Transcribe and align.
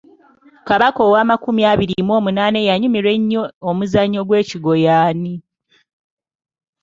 Kabaka 0.67 0.99
ow’amakumi 1.07 1.61
abiri 1.71 1.95
mu 2.07 2.13
omunaana 2.19 2.57
eyanyumirwa 2.63 3.11
ennyo 3.17 3.43
omuzannyo 3.69 4.21
gw’ekigwo 4.27 4.73
y'ani? 4.85 5.33